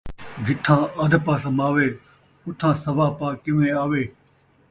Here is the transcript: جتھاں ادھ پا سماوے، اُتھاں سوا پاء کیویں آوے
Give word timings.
جتھاں 0.45 0.81
ادھ 1.03 1.17
پا 1.25 1.33
سماوے، 1.43 1.87
اُتھاں 2.45 2.73
سوا 2.83 3.07
پاء 3.17 3.33
کیویں 3.43 3.73
آوے 3.83 4.03